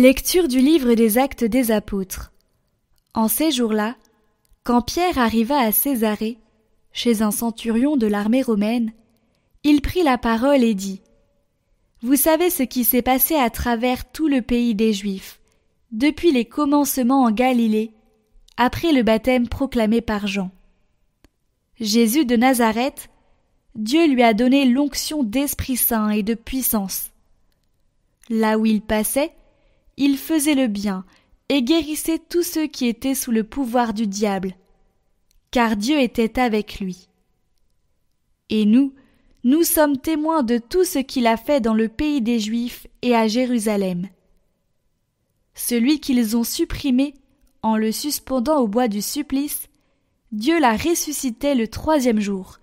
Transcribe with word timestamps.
Lecture 0.00 0.46
du 0.46 0.60
livre 0.60 0.94
des 0.94 1.18
actes 1.18 1.42
des 1.42 1.72
apôtres. 1.72 2.30
En 3.14 3.26
ces 3.26 3.50
jours-là, 3.50 3.96
quand 4.62 4.80
Pierre 4.80 5.18
arriva 5.18 5.58
à 5.58 5.72
Césarée, 5.72 6.38
chez 6.92 7.20
un 7.20 7.32
centurion 7.32 7.96
de 7.96 8.06
l'armée 8.06 8.42
romaine, 8.42 8.92
il 9.64 9.80
prit 9.82 10.04
la 10.04 10.16
parole 10.16 10.62
et 10.62 10.74
dit 10.74 11.02
Vous 12.00 12.14
savez 12.14 12.48
ce 12.48 12.62
qui 12.62 12.84
s'est 12.84 13.02
passé 13.02 13.34
à 13.34 13.50
travers 13.50 14.08
tout 14.12 14.28
le 14.28 14.40
pays 14.40 14.76
des 14.76 14.92
Juifs, 14.92 15.40
depuis 15.90 16.30
les 16.30 16.44
commencements 16.44 17.24
en 17.24 17.32
Galilée, 17.32 17.90
après 18.56 18.92
le 18.92 19.02
baptême 19.02 19.48
proclamé 19.48 20.00
par 20.00 20.28
Jean. 20.28 20.52
Jésus 21.80 22.24
de 22.24 22.36
Nazareth, 22.36 23.10
Dieu 23.74 24.06
lui 24.06 24.22
a 24.22 24.32
donné 24.32 24.64
l'onction 24.64 25.24
d'Esprit 25.24 25.76
Saint 25.76 26.10
et 26.10 26.22
de 26.22 26.34
puissance. 26.34 27.10
Là 28.30 28.58
où 28.58 28.64
il 28.64 28.80
passait, 28.80 29.32
il 29.98 30.16
faisait 30.16 30.54
le 30.54 30.68
bien 30.68 31.04
et 31.48 31.62
guérissait 31.62 32.20
tous 32.20 32.44
ceux 32.44 32.68
qui 32.68 32.86
étaient 32.86 33.16
sous 33.16 33.32
le 33.32 33.42
pouvoir 33.42 33.92
du 33.92 34.06
diable, 34.06 34.54
car 35.50 35.76
Dieu 35.76 36.00
était 36.00 36.38
avec 36.38 36.78
lui. 36.78 37.08
Et 38.48 38.64
nous, 38.64 38.94
nous 39.42 39.64
sommes 39.64 39.98
témoins 39.98 40.44
de 40.44 40.58
tout 40.58 40.84
ce 40.84 41.00
qu'il 41.00 41.26
a 41.26 41.36
fait 41.36 41.60
dans 41.60 41.74
le 41.74 41.88
pays 41.88 42.22
des 42.22 42.38
Juifs 42.38 42.86
et 43.02 43.14
à 43.14 43.26
Jérusalem. 43.26 44.08
Celui 45.54 45.98
qu'ils 45.98 46.36
ont 46.36 46.44
supprimé 46.44 47.14
en 47.62 47.76
le 47.76 47.90
suspendant 47.90 48.60
au 48.60 48.68
bois 48.68 48.86
du 48.86 49.02
supplice, 49.02 49.68
Dieu 50.30 50.60
l'a 50.60 50.76
ressuscité 50.76 51.56
le 51.56 51.66
troisième 51.66 52.20
jour. 52.20 52.58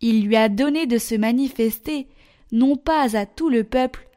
Il 0.00 0.24
lui 0.24 0.34
a 0.34 0.48
donné 0.48 0.86
de 0.86 0.98
se 0.98 1.14
manifester 1.14 2.08
non 2.50 2.76
pas 2.76 3.16
à 3.16 3.24
tout 3.26 3.50
le 3.50 3.62
peuple, 3.62 4.07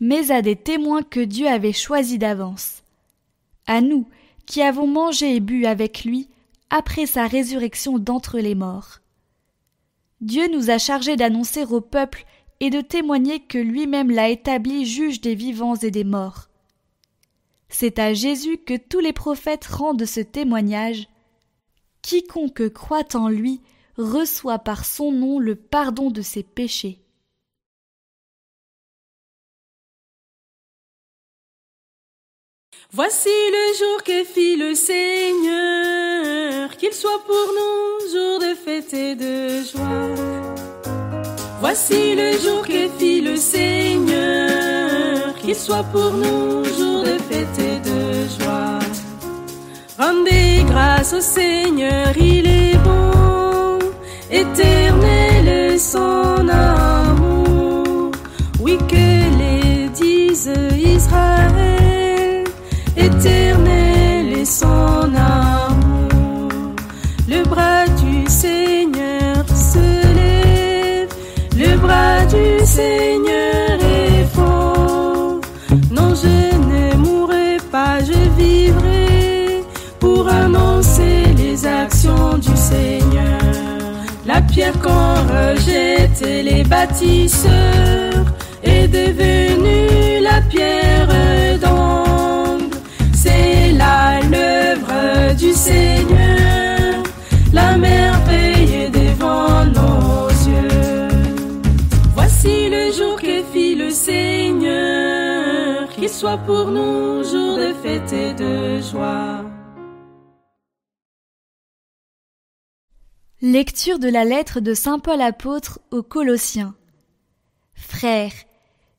mais 0.00 0.30
à 0.30 0.42
des 0.42 0.56
témoins 0.56 1.02
que 1.02 1.20
Dieu 1.20 1.46
avait 1.46 1.72
choisis 1.72 2.18
d'avance. 2.18 2.82
À 3.66 3.80
nous, 3.80 4.08
qui 4.46 4.62
avons 4.62 4.86
mangé 4.86 5.36
et 5.36 5.40
bu 5.40 5.66
avec 5.66 6.04
lui 6.04 6.28
après 6.70 7.06
sa 7.06 7.26
résurrection 7.26 7.98
d'entre 7.98 8.38
les 8.38 8.54
morts. 8.54 8.98
Dieu 10.20 10.48
nous 10.52 10.70
a 10.70 10.78
chargés 10.78 11.16
d'annoncer 11.16 11.64
au 11.64 11.80
peuple 11.80 12.24
et 12.60 12.70
de 12.70 12.80
témoigner 12.80 13.40
que 13.40 13.58
lui-même 13.58 14.10
l'a 14.10 14.28
établi 14.28 14.84
juge 14.84 15.20
des 15.20 15.34
vivants 15.34 15.76
et 15.76 15.90
des 15.90 16.04
morts. 16.04 16.48
C'est 17.68 17.98
à 17.98 18.12
Jésus 18.12 18.58
que 18.58 18.76
tous 18.76 18.98
les 18.98 19.12
prophètes 19.12 19.66
rendent 19.66 20.04
ce 20.04 20.20
témoignage. 20.20 21.08
Quiconque 22.02 22.68
croit 22.70 23.14
en 23.14 23.28
lui 23.28 23.60
reçoit 23.96 24.58
par 24.58 24.84
son 24.84 25.12
nom 25.12 25.38
le 25.38 25.54
pardon 25.54 26.10
de 26.10 26.22
ses 26.22 26.42
péchés. 26.42 27.00
Voici 32.92 33.28
le 33.28 33.72
jour 33.78 34.02
que 34.02 34.24
fit 34.24 34.56
le 34.56 34.74
Seigneur, 34.74 36.76
qu'il 36.76 36.92
soit 36.92 37.22
pour 37.24 37.52
nous 37.54 38.00
jour 38.12 38.40
de 38.40 38.56
fête 38.56 38.92
et 38.92 39.14
de 39.14 39.62
joie. 39.62 40.10
Voici 41.60 42.16
le 42.16 42.32
jour 42.32 42.66
que 42.66 42.88
fit 42.98 43.20
le 43.20 43.36
Seigneur, 43.36 45.36
qu'il 45.36 45.54
soit 45.54 45.84
pour 45.84 46.10
nous 46.10 46.64
jour 46.64 47.04
de 47.04 47.16
fête 47.30 47.56
et 47.60 47.78
de 47.78 48.26
joie. 48.42 48.80
Rendez 49.96 50.64
grâce 50.66 51.12
au 51.12 51.20
Seigneur, 51.20 52.18
il 52.18 52.44
est 52.44 52.76
bon, 52.78 53.12
La 84.32 84.40
pierre 84.42 84.78
qu'on 84.80 85.14
rejette 85.36 86.20
les 86.20 86.62
bâtisseurs 86.62 88.26
est 88.62 88.86
devenue 88.86 90.22
la 90.22 90.40
pierre 90.42 90.90
du 95.40 95.52
Seigneur, 95.52 97.02
la 97.52 97.76
merveille 97.76 98.90
devant 98.90 99.64
nos 99.64 100.28
yeux. 100.28 101.08
Voici 102.14 102.68
le 102.68 102.92
jour 102.92 103.16
que 103.20 103.42
fit 103.52 103.74
le 103.74 103.90
Seigneur, 103.90 105.88
qu'il 105.88 106.08
soit 106.08 106.38
pour 106.38 106.66
nous 106.66 106.79
Lecture 113.42 113.98
de 113.98 114.08
la 114.08 114.24
lettre 114.24 114.60
de 114.60 114.74
Saint 114.74 114.98
Paul 114.98 115.20
apôtre 115.20 115.80
aux 115.90 116.02
Colossiens. 116.02 116.74
Frères, 117.74 118.34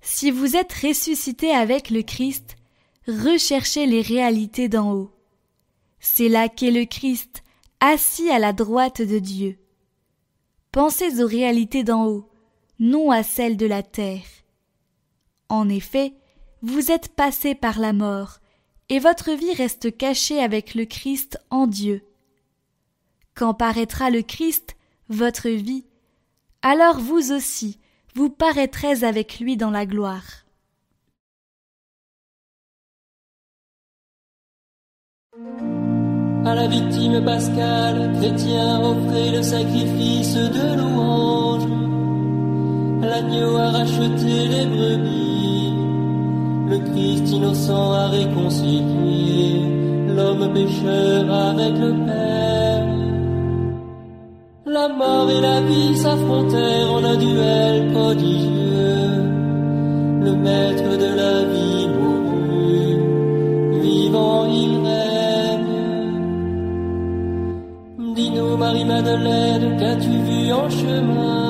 si 0.02 0.32
vous 0.32 0.56
êtes 0.56 0.74
ressuscités 0.74 1.52
avec 1.52 1.90
le 1.90 2.02
Christ, 2.02 2.56
recherchez 3.08 3.86
les 3.86 4.02
réalités 4.02 4.68
d'en 4.68 4.94
haut 4.94 5.12
c'est 6.02 6.30
là 6.30 6.50
qu'est 6.50 6.72
le 6.72 6.86
Christ, 6.86 7.44
assis 7.80 8.30
à 8.30 8.40
la 8.40 8.52
droite 8.52 9.02
de 9.02 9.20
Dieu. 9.20 9.60
Pensez 10.72 11.22
aux 11.22 11.28
réalités 11.28 11.84
d'en 11.84 12.08
haut, 12.08 12.30
non 12.80 13.12
à 13.12 13.24
celles 13.24 13.56
de 13.56 13.68
la 13.68 13.84
terre. 13.84 14.26
En 15.48 15.70
effet, 15.70 16.14
vous 16.64 16.92
êtes 16.92 17.10
passés 17.10 17.56
par 17.56 17.80
la 17.80 17.94
mort, 17.94 18.40
et 18.90 19.00
votre 19.00 19.32
vie 19.32 19.54
reste 19.54 19.96
cachée 19.96 20.40
avec 20.40 20.74
le 20.74 20.86
Christ 20.86 21.40
en 21.50 21.68
Dieu. 21.68 22.04
Quand 23.42 23.56
paraîtra 23.56 24.12
le 24.12 24.22
Christ, 24.22 24.76
votre 25.10 25.50
vie, 25.50 25.84
alors 26.62 27.00
vous 27.00 27.32
aussi, 27.32 27.80
vous 28.14 28.30
paraîtrez 28.30 29.04
avec 29.04 29.40
lui 29.40 29.58
dans 29.58 29.72
la 29.72 29.88
gloire. 29.88 30.46
À 36.46 36.54
la 36.54 36.68
victime 36.68 37.26
pascale, 37.26 38.14
chrétien 38.20 38.80
offrait 38.80 39.32
le 39.32 39.42
sacrifice 39.42 40.36
de 40.36 40.78
louange. 40.78 41.66
L'agneau 43.02 43.58
a 43.58 43.72
racheté 43.72 44.50
les 44.50 44.66
brebis, 44.68 45.74
le 46.70 46.78
Christ 46.92 47.28
innocent 47.32 47.92
a 47.92 48.08
réconcilié 48.10 49.66
l'homme 50.14 50.54
pécheur 50.54 51.34
avec 51.34 51.76
le 51.80 52.06
Père. 52.06 52.61
La 54.74 54.88
mort 54.88 55.30
et 55.30 55.42
la 55.42 55.60
vie 55.62 55.98
s'affrontèrent 55.98 56.94
en 56.94 57.04
un 57.04 57.18
duel 57.18 57.92
prodigieux. 57.92 59.22
Le 60.26 60.34
maître 60.46 60.98
de 60.98 61.10
la 61.22 61.44
vie 61.54 61.88
mourut, 61.90 63.00
vivant 63.82 64.46
il 64.46 64.82
Marie-Madeleine, 68.62 69.76
qu'as-tu 69.78 70.10
vu 70.10 70.54
en 70.54 70.70
chemin? 70.70 71.41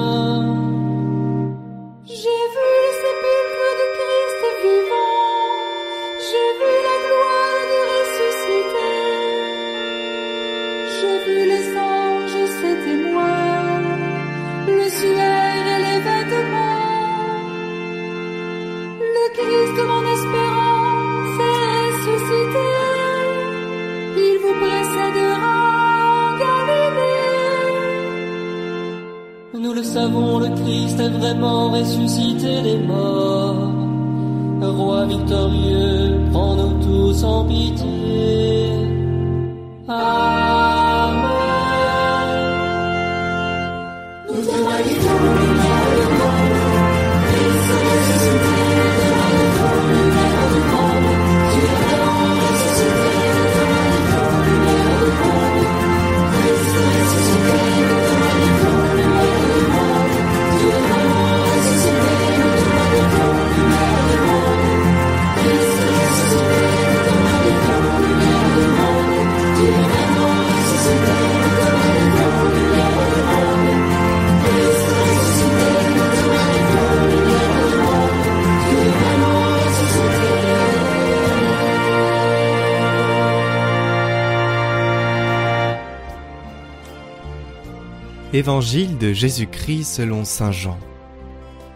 Évangile 88.42 88.98
de 88.98 89.14
Jésus-Christ 89.14 89.84
selon 89.84 90.26
Saint 90.26 90.52
Jean. 90.52 90.80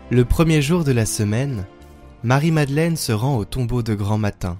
Le 0.09 0.25
premier 0.25 0.63
jour 0.63 0.83
de 0.83 0.91
la 0.91 1.05
semaine, 1.05 1.67
Marie-Madeleine 2.23 2.97
se 2.97 3.11
rend 3.11 3.37
au 3.37 3.45
tombeau 3.45 3.83
de 3.83 3.93
grand 3.93 4.17
matin. 4.17 4.59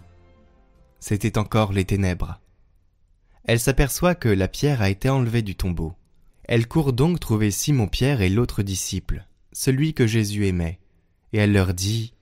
C'était 1.00 1.40
encore 1.40 1.74
les 1.74 1.84
ténèbres. 1.84 2.40
Elle 3.46 3.60
s'aperçoit 3.60 4.14
que 4.14 4.30
la 4.30 4.48
pierre 4.48 4.84
a 4.84 4.92
été 4.92 5.10
enlevée 5.10 5.42
du 5.42 5.56
tombeau. 5.56 5.96
Elle 6.44 6.68
court 6.68 6.94
donc 6.94 7.20
trouver 7.20 7.50
Simon-Pierre 7.50 8.22
et 8.22 8.30
l'autre 8.30 8.62
disciple, 8.62 9.26
celui 9.52 9.96
que 9.96 10.06
Jésus 10.06 10.46
aimait, 10.46 10.78
et 11.34 11.40
elle 11.40 11.54
leur 11.54 11.74
dit 11.74 12.14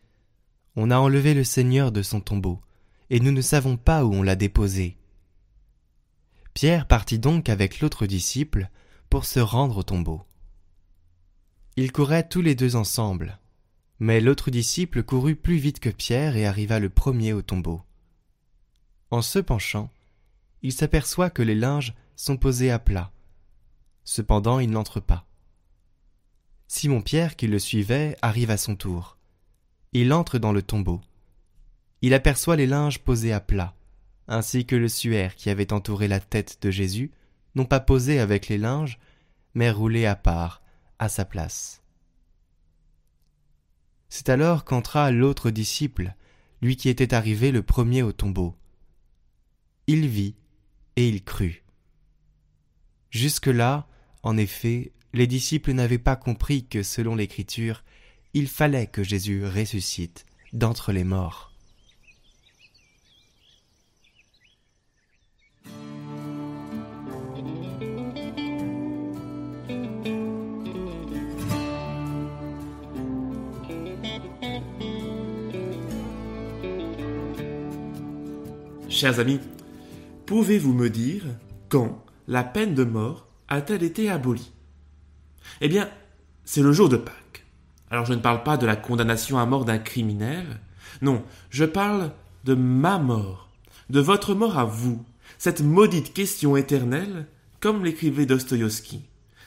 On 0.77 0.91
a 0.91 0.97
enlevé 0.97 1.33
le 1.33 1.43
Seigneur 1.43 1.91
de 1.91 2.03
son 2.03 2.21
tombeau, 2.21 2.61
et 3.09 3.19
nous 3.19 3.33
ne 3.33 3.41
savons 3.41 3.75
pas 3.75 4.05
où 4.05 4.13
on 4.13 4.23
l'a 4.23 4.37
déposé. 4.37 4.95
Pierre 6.53 6.87
partit 6.87 7.19
donc 7.19 7.49
avec 7.49 7.81
l'autre 7.81 8.05
disciple, 8.05 8.69
pour 9.13 9.25
se 9.25 9.39
rendre 9.39 9.77
au 9.77 9.83
tombeau. 9.83 10.25
Ils 11.75 11.91
couraient 11.91 12.27
tous 12.27 12.41
les 12.41 12.55
deux 12.55 12.75
ensemble, 12.75 13.37
mais 13.99 14.19
l'autre 14.19 14.49
disciple 14.49 15.03
courut 15.03 15.35
plus 15.35 15.57
vite 15.57 15.79
que 15.79 15.91
Pierre 15.91 16.35
et 16.35 16.47
arriva 16.47 16.79
le 16.79 16.89
premier 16.89 17.31
au 17.31 17.43
tombeau. 17.43 17.83
En 19.11 19.21
se 19.21 19.37
penchant, 19.37 19.91
il 20.63 20.73
s'aperçoit 20.73 21.29
que 21.29 21.43
les 21.43 21.53
linges 21.53 21.93
sont 22.15 22.37
posés 22.37 22.71
à 22.71 22.79
plat. 22.79 23.11
Cependant, 24.03 24.57
il 24.57 24.71
n'entre 24.71 24.99
pas. 24.99 25.27
Simon 26.67 27.03
Pierre, 27.03 27.35
qui 27.35 27.45
le 27.45 27.59
suivait, 27.59 28.17
arrive 28.23 28.49
à 28.49 28.57
son 28.57 28.75
tour. 28.75 29.19
Il 29.91 30.11
entre 30.11 30.39
dans 30.39 30.53
le 30.53 30.63
tombeau. 30.63 31.01
Il 32.01 32.15
aperçoit 32.15 32.55
les 32.55 32.65
linges 32.65 32.97
posés 32.97 33.31
à 33.31 33.39
plat, 33.39 33.75
ainsi 34.27 34.65
que 34.65 34.75
le 34.75 34.89
suaire 34.89 35.35
qui 35.35 35.51
avait 35.51 35.71
entouré 35.71 36.07
la 36.07 36.19
tête 36.19 36.57
de 36.63 36.71
Jésus, 36.71 37.11
non 37.55 37.65
pas 37.65 37.79
posé 37.79 38.19
avec 38.19 38.47
les 38.47 38.57
linges, 38.57 38.99
mais 39.53 39.71
roulé 39.71 40.05
à 40.05 40.15
part, 40.15 40.61
à 40.99 41.09
sa 41.09 41.25
place. 41.25 41.81
C'est 44.09 44.29
alors 44.29 44.63
qu'entra 44.63 45.11
l'autre 45.11 45.49
disciple, 45.49 46.15
lui 46.61 46.75
qui 46.77 46.89
était 46.89 47.13
arrivé 47.13 47.51
le 47.51 47.63
premier 47.63 48.03
au 48.03 48.11
tombeau. 48.11 48.55
Il 49.87 50.07
vit 50.07 50.35
et 50.95 51.07
il 51.07 51.23
crut. 51.23 51.63
Jusque-là, 53.09 53.87
en 54.23 54.37
effet, 54.37 54.93
les 55.13 55.27
disciples 55.27 55.73
n'avaient 55.73 55.97
pas 55.99 56.15
compris 56.15 56.65
que, 56.65 56.81
selon 56.83 57.15
l'Écriture, 57.15 57.83
il 58.33 58.47
fallait 58.47 58.87
que 58.87 59.03
Jésus 59.03 59.45
ressuscite 59.45 60.25
d'entre 60.53 60.91
les 60.91 61.03
morts. 61.03 61.52
Chers 78.93 79.19
amis, 79.19 79.39
pouvez-vous 80.27 80.71
me 80.71 80.87
dire 80.87 81.23
quand 81.67 82.05
la 82.27 82.43
peine 82.43 82.75
de 82.75 82.83
mort 82.83 83.27
a-t-elle 83.47 83.81
été 83.81 84.07
abolie? 84.07 84.51
Eh 85.61 85.67
bien, 85.67 85.89
c'est 86.45 86.61
le 86.61 86.71
jour 86.71 86.89
de 86.89 86.97
Pâques. 86.97 87.43
Alors 87.89 88.05
je 88.05 88.13
ne 88.13 88.19
parle 88.19 88.43
pas 88.43 88.55
de 88.55 88.67
la 88.67 88.75
condamnation 88.75 89.39
à 89.39 89.47
mort 89.47 89.65
d'un 89.65 89.79
criminel, 89.79 90.61
non, 91.01 91.23
je 91.49 91.65
parle 91.65 92.11
de 92.43 92.53
ma 92.53 92.99
mort, 92.99 93.49
de 93.89 93.99
votre 93.99 94.35
mort 94.35 94.59
à 94.59 94.65
vous, 94.65 95.03
cette 95.39 95.61
maudite 95.61 96.13
question 96.13 96.55
éternelle, 96.55 97.25
comme 97.61 97.83
l'écrivait 97.83 98.27
Dostoïevski. 98.27 99.01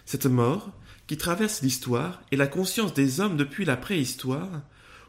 Cette 0.07 0.27
mort 0.27 0.73
qui 1.07 1.17
traverse 1.17 1.63
l'histoire 1.63 2.21
et 2.33 2.37
la 2.37 2.49
conscience 2.49 2.95
des 2.95 3.21
hommes 3.21 3.37
depuis 3.37 3.65
la 3.65 3.77
préhistoire, 3.77 4.63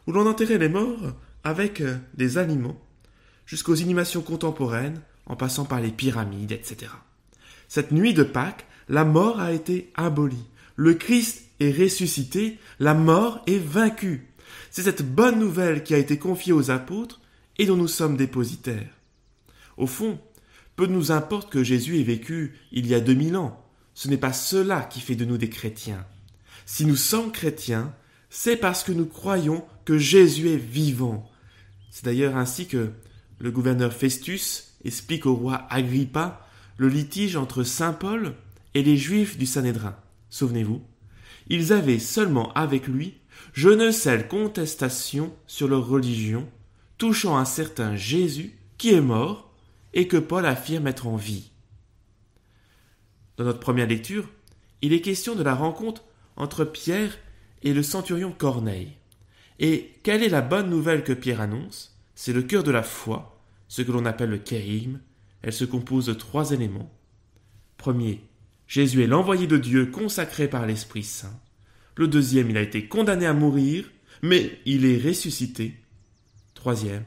où 0.06 0.12
l'on 0.12 0.28
enterrait 0.28 0.58
les 0.58 0.68
morts 0.68 1.12
avec 1.42 1.82
des 2.14 2.38
aliments 2.38 2.80
jusqu'aux 3.48 3.74
inhumations 3.74 4.20
contemporaines, 4.20 5.00
en 5.24 5.34
passant 5.34 5.64
par 5.64 5.80
les 5.80 5.90
pyramides, 5.90 6.52
etc. 6.52 6.92
Cette 7.66 7.92
nuit 7.92 8.12
de 8.12 8.22
Pâques, 8.22 8.66
la 8.90 9.04
mort 9.04 9.40
a 9.40 9.52
été 9.52 9.90
abolie. 9.94 10.44
Le 10.76 10.94
Christ 10.94 11.44
est 11.58 11.72
ressuscité, 11.72 12.58
la 12.78 12.92
mort 12.92 13.42
est 13.46 13.58
vaincue. 13.58 14.28
C'est 14.70 14.82
cette 14.82 15.02
bonne 15.02 15.38
nouvelle 15.38 15.82
qui 15.82 15.94
a 15.94 15.98
été 15.98 16.18
confiée 16.18 16.52
aux 16.52 16.70
apôtres 16.70 17.20
et 17.56 17.64
dont 17.64 17.76
nous 17.76 17.88
sommes 17.88 18.18
dépositaires. 18.18 18.92
Au 19.78 19.86
fond, 19.86 20.20
peu 20.76 20.86
nous 20.86 21.10
importe 21.10 21.50
que 21.50 21.64
Jésus 21.64 21.98
ait 21.98 22.04
vécu 22.04 22.54
il 22.70 22.86
y 22.86 22.94
a 22.94 23.00
deux 23.00 23.14
mille 23.14 23.36
ans. 23.36 23.64
Ce 23.94 24.08
n'est 24.08 24.18
pas 24.18 24.34
cela 24.34 24.82
qui 24.82 25.00
fait 25.00 25.16
de 25.16 25.24
nous 25.24 25.38
des 25.38 25.48
chrétiens. 25.48 26.06
Si 26.66 26.84
nous 26.84 26.96
sommes 26.96 27.32
chrétiens, 27.32 27.94
c'est 28.28 28.56
parce 28.56 28.84
que 28.84 28.92
nous 28.92 29.06
croyons 29.06 29.64
que 29.86 29.96
Jésus 29.96 30.50
est 30.50 30.56
vivant. 30.56 31.28
C'est 31.90 32.04
d'ailleurs 32.04 32.36
ainsi 32.36 32.66
que 32.66 32.92
le 33.38 33.50
gouverneur 33.50 33.92
Festus 33.92 34.74
explique 34.84 35.26
au 35.26 35.34
roi 35.34 35.66
Agrippa 35.70 36.46
le 36.76 36.88
litige 36.88 37.36
entre 37.36 37.62
saint 37.62 37.92
Paul 37.92 38.34
et 38.74 38.82
les 38.82 38.96
juifs 38.96 39.38
du 39.38 39.46
Sanhédrin. 39.46 39.96
Souvenez-vous, 40.30 40.82
ils 41.48 41.72
avaient 41.72 41.98
seulement 41.98 42.52
avec 42.52 42.86
lui 42.86 43.14
je 43.52 43.68
ne 43.68 43.90
sais 43.90 44.26
contestation 44.26 45.34
sur 45.46 45.68
leur 45.68 45.86
religion 45.86 46.48
touchant 46.96 47.36
un 47.36 47.44
certain 47.44 47.96
Jésus 47.96 48.56
qui 48.76 48.92
est 48.92 49.00
mort 49.00 49.52
et 49.94 50.08
que 50.08 50.16
Paul 50.16 50.46
affirme 50.46 50.86
être 50.86 51.06
en 51.06 51.16
vie. 51.16 51.50
Dans 53.36 53.44
notre 53.44 53.60
première 53.60 53.86
lecture, 53.86 54.28
il 54.82 54.92
est 54.92 55.00
question 55.00 55.34
de 55.34 55.42
la 55.42 55.54
rencontre 55.54 56.04
entre 56.36 56.64
Pierre 56.64 57.16
et 57.62 57.72
le 57.72 57.82
centurion 57.82 58.32
Corneille. 58.32 58.92
Et 59.58 59.92
quelle 60.02 60.22
est 60.22 60.28
la 60.28 60.42
bonne 60.42 60.70
nouvelle 60.70 61.02
que 61.02 61.12
Pierre 61.12 61.40
annonce? 61.40 61.97
C'est 62.20 62.32
le 62.32 62.42
cœur 62.42 62.64
de 62.64 62.72
la 62.72 62.82
foi, 62.82 63.40
ce 63.68 63.80
que 63.80 63.92
l'on 63.92 64.04
appelle 64.04 64.30
le 64.30 64.38
kérigme. 64.38 64.98
Elle 65.40 65.52
se 65.52 65.64
compose 65.64 66.06
de 66.06 66.14
trois 66.14 66.50
éléments. 66.50 66.92
Premier, 67.76 68.24
Jésus 68.66 69.04
est 69.04 69.06
l'envoyé 69.06 69.46
de 69.46 69.56
Dieu 69.56 69.86
consacré 69.86 70.48
par 70.48 70.66
l'Esprit 70.66 71.04
Saint. 71.04 71.40
Le 71.94 72.08
deuxième, 72.08 72.50
il 72.50 72.56
a 72.56 72.62
été 72.62 72.88
condamné 72.88 73.24
à 73.24 73.34
mourir, 73.34 73.88
mais 74.20 74.58
il 74.66 74.84
est 74.84 74.98
ressuscité. 75.00 75.76
Troisième, 76.54 77.04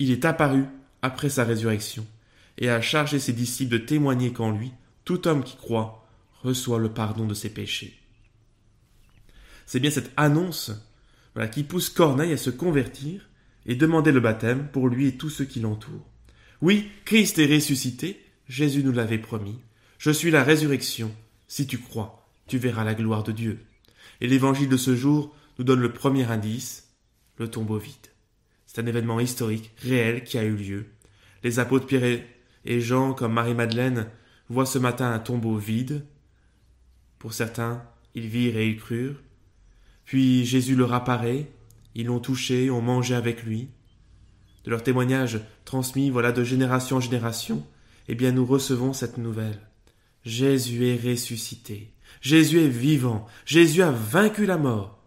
il 0.00 0.10
est 0.10 0.24
apparu 0.24 0.64
après 1.02 1.28
sa 1.28 1.44
résurrection 1.44 2.04
et 2.58 2.68
a 2.68 2.80
chargé 2.80 3.20
ses 3.20 3.32
disciples 3.32 3.70
de 3.70 3.78
témoigner 3.78 4.32
qu'en 4.32 4.50
lui, 4.50 4.72
tout 5.04 5.28
homme 5.28 5.44
qui 5.44 5.56
croit 5.56 6.04
reçoit 6.42 6.80
le 6.80 6.92
pardon 6.92 7.26
de 7.26 7.34
ses 7.34 7.50
péchés. 7.50 7.96
C'est 9.66 9.78
bien 9.78 9.92
cette 9.92 10.10
annonce 10.16 10.72
qui 11.52 11.62
pousse 11.62 11.90
Corneille 11.90 12.32
à 12.32 12.36
se 12.36 12.50
convertir 12.50 13.27
et 13.68 13.76
demander 13.76 14.10
le 14.10 14.18
baptême 14.18 14.66
pour 14.72 14.88
lui 14.88 15.06
et 15.06 15.16
tous 15.16 15.30
ceux 15.30 15.44
qui 15.44 15.60
l'entourent. 15.60 16.10
Oui, 16.60 16.90
Christ 17.04 17.38
est 17.38 17.54
ressuscité, 17.54 18.20
Jésus 18.48 18.82
nous 18.82 18.92
l'avait 18.92 19.18
promis. 19.18 19.60
Je 19.98 20.10
suis 20.10 20.30
la 20.30 20.42
résurrection. 20.42 21.14
Si 21.46 21.66
tu 21.66 21.78
crois, 21.78 22.26
tu 22.46 22.58
verras 22.58 22.82
la 22.82 22.94
gloire 22.94 23.22
de 23.22 23.30
Dieu. 23.30 23.60
Et 24.20 24.26
l'évangile 24.26 24.70
de 24.70 24.76
ce 24.76 24.96
jour 24.96 25.36
nous 25.58 25.64
donne 25.64 25.80
le 25.80 25.92
premier 25.92 26.24
indice, 26.24 26.94
le 27.36 27.48
tombeau 27.48 27.78
vide. 27.78 27.94
C'est 28.66 28.80
un 28.80 28.86
événement 28.86 29.20
historique, 29.20 29.70
réel, 29.76 30.24
qui 30.24 30.38
a 30.38 30.44
eu 30.44 30.56
lieu. 30.56 30.86
Les 31.44 31.58
apôtres 31.58 31.86
Pierre 31.86 32.22
et 32.64 32.80
Jean, 32.80 33.12
comme 33.12 33.34
Marie-Madeleine, 33.34 34.08
voient 34.48 34.66
ce 34.66 34.78
matin 34.78 35.12
un 35.12 35.18
tombeau 35.18 35.56
vide. 35.56 36.04
Pour 37.18 37.34
certains, 37.34 37.82
ils 38.14 38.28
virent 38.28 38.56
et 38.56 38.68
ils 38.68 38.80
crurent. 38.80 39.20
Puis 40.04 40.46
Jésus 40.46 40.74
leur 40.74 40.94
apparaît, 40.94 41.50
ils 41.98 42.06
l'ont 42.06 42.20
touché, 42.20 42.70
ont 42.70 42.80
mangé 42.80 43.16
avec 43.16 43.42
lui. 43.42 43.70
De 44.64 44.70
leur 44.70 44.84
témoignage 44.84 45.40
transmis, 45.64 46.10
voilà, 46.10 46.30
de 46.30 46.44
génération 46.44 46.98
en 46.98 47.00
génération, 47.00 47.66
eh 48.06 48.14
bien 48.14 48.30
nous 48.30 48.46
recevons 48.46 48.92
cette 48.92 49.18
nouvelle. 49.18 49.60
Jésus 50.24 50.86
est 50.86 51.10
ressuscité. 51.10 51.92
Jésus 52.20 52.60
est 52.60 52.68
vivant. 52.68 53.26
Jésus 53.44 53.82
a 53.82 53.90
vaincu 53.90 54.46
la 54.46 54.58
mort. 54.58 55.02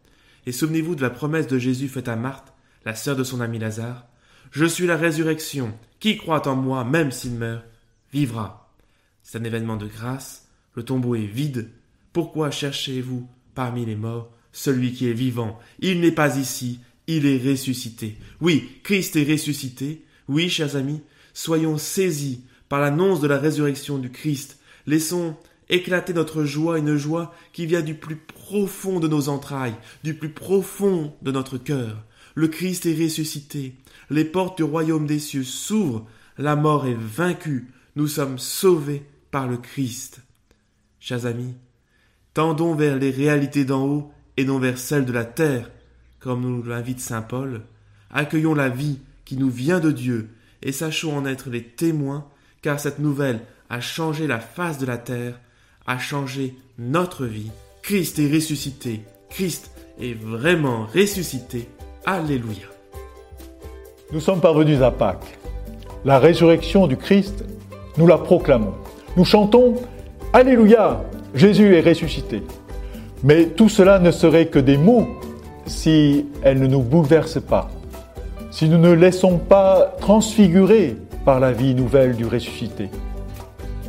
Et 0.46 0.52
souvenez-vous 0.52 0.96
de 0.96 1.02
la 1.02 1.10
promesse 1.10 1.48
de 1.48 1.58
Jésus 1.58 1.88
faite 1.88 2.10
à 2.10 2.18
Marthe, 2.18 2.54
la 2.84 2.94
sœur 2.94 3.16
de 3.16 3.24
son 3.24 3.40
ami 3.40 3.58
Lazare. 3.58 4.06
Je 4.52 4.66
suis 4.66 4.86
la 4.86 4.98
résurrection. 4.98 5.74
Qui 6.02 6.18
croit 6.18 6.46
en 6.50 6.58
moi, 6.58 6.84
même 6.84 7.12
s'il 7.12 7.36
meurt, 7.36 7.64
vivra. 8.12 8.76
C'est 9.24 9.38
un 9.38 9.46
événement 9.46 9.78
de 9.78 9.88
grâce. 9.88 10.50
Le 10.76 10.84
tombeau 10.84 11.16
est 11.16 11.26
vide. 11.26 11.70
Pourquoi 12.12 12.52
cherchez-vous 12.52 13.30
parmi 13.56 13.86
les 13.86 13.96
morts 13.96 14.30
celui 14.52 14.94
qui 14.94 15.10
est 15.10 15.14
vivant. 15.14 15.60
Il 15.80 16.02
n'est 16.02 16.12
pas 16.12 16.38
ici, 16.38 16.80
il 17.08 17.26
est 17.26 17.50
ressuscité. 17.50 18.18
Oui, 18.40 18.70
Christ 18.84 19.16
est 19.16 19.30
ressuscité. 19.30 20.06
Oui, 20.28 20.50
chers 20.50 20.76
amis, 20.76 21.02
soyons 21.34 21.78
saisis 21.78 22.44
par 22.70 22.80
l'annonce 22.80 23.22
de 23.22 23.28
la 23.28 23.38
résurrection 23.38 23.98
du 23.98 24.10
Christ. 24.10 24.60
Laissons 24.88 25.36
éclater 25.70 26.14
notre 26.14 26.44
joie, 26.44 26.80
une 26.80 26.98
joie 26.98 27.34
qui 27.54 27.66
vient 27.66 27.82
du 27.82 27.96
plus 27.96 28.18
profond 28.18 29.00
de 29.00 29.08
nos 29.08 29.30
entrailles, 29.30 29.76
du 30.04 30.14
plus 30.14 30.32
profond 30.32 31.16
de 31.22 31.32
notre 31.32 31.58
cœur. 31.58 32.04
Le 32.36 32.48
Christ 32.48 32.86
est 32.86 33.02
ressuscité. 33.02 33.76
Les 34.10 34.26
portes 34.26 34.58
du 34.58 34.64
royaume 34.64 35.06
des 35.06 35.20
cieux 35.20 35.44
s'ouvrent. 35.44 36.08
La 36.38 36.56
mort 36.56 36.88
est 36.88 36.98
vaincue. 36.98 37.72
Nous 37.96 38.08
sommes 38.08 38.40
sauvés 38.40 39.06
par 39.32 39.48
le 39.48 39.58
Christ. 39.58 40.22
Chers 41.00 41.26
amis, 41.26 41.56
Tendons 42.34 42.76
vers 42.76 42.98
les 42.98 43.10
réalités 43.10 43.66
d'en 43.66 43.86
haut 43.86 44.12
et 44.42 44.46
non 44.46 44.58
vers 44.58 44.80
celles 44.80 45.06
de 45.06 45.14
la 45.14 45.24
terre, 45.24 45.70
comme 46.20 46.42
nous 46.42 46.64
l'invite 46.64 47.00
saint 47.00 47.22
Paul. 47.22 47.62
Accueillons 48.10 48.56
la 48.56 48.70
vie 48.70 48.98
qui 49.24 49.38
nous 49.38 49.52
vient 49.52 49.80
de 49.80 49.92
Dieu 49.92 50.30
et 50.64 50.72
sachons 50.72 51.16
en 51.16 51.28
être 51.28 51.52
les 51.52 51.62
témoins, 51.62 52.26
car 52.64 52.80
cette 52.80 52.98
nouvelle 52.98 53.42
a 53.70 53.82
changé 53.82 54.26
la 54.26 54.40
face 54.40 54.80
de 54.80 54.88
la 54.88 54.98
terre, 54.98 55.40
a 55.86 56.00
changé 56.00 56.56
notre 56.80 57.26
vie. 57.26 57.52
Christ 57.84 58.18
est 58.18 58.34
ressuscité, 58.34 59.02
Christ 59.30 59.70
est 60.00 60.20
vraiment 60.20 60.88
ressuscité. 60.88 61.70
Alléluia. 62.08 62.68
Nous 64.12 64.22
sommes 64.22 64.42
parvenus 64.42 64.82
à 64.82 64.90
Pâques. 64.90 65.38
La 66.04 66.18
résurrection 66.18 66.88
du 66.88 66.98
Christ, 66.98 67.46
nous 67.96 68.08
la 68.08 68.18
proclamons. 68.18 68.74
Nous 69.16 69.26
chantons 69.26 69.76
Alléluia, 70.34 71.04
Jésus 71.36 71.76
est 71.76 71.82
ressuscité. 71.82 72.42
Mais 73.24 73.46
tout 73.48 73.70
cela 73.70 74.00
ne 74.00 74.12
serait 74.12 74.48
que 74.48 74.60
des 74.60 74.78
mots 74.78 75.08
si 75.68 76.26
elle 76.44 76.60
ne 76.60 76.68
nous 76.68 76.82
bouleverse 76.82 77.40
pas, 77.40 77.70
si 78.50 78.68
nous 78.68 78.80
ne 78.80 78.92
laissons 78.92 79.38
pas 79.38 79.94
transfigurer 80.00 80.98
par 81.24 81.40
la 81.40 81.52
vie 81.52 81.76
nouvelle 81.76 82.16
du 82.16 82.26
ressuscité, 82.26 82.90